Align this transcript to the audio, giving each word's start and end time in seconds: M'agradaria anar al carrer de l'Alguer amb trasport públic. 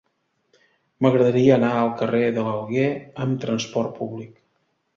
M'agradaria 1.05 1.51
anar 1.61 1.69
al 1.83 1.93
carrer 2.01 2.23
de 2.39 2.47
l'Alguer 2.49 2.89
amb 3.27 3.39
trasport 3.47 3.97
públic. 4.03 4.45